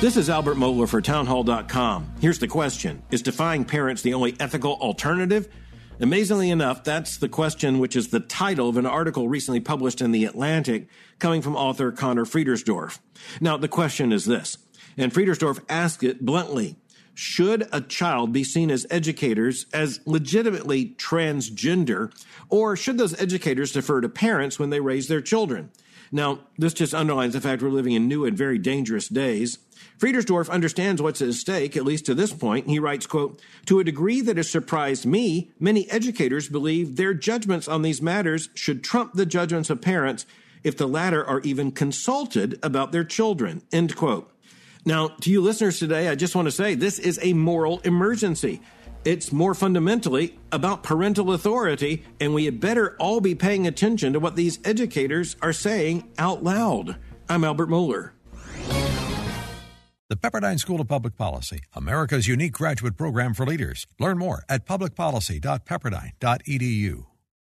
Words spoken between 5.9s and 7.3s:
Amazingly enough, that's the